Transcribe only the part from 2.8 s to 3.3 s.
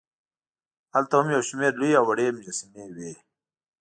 وې.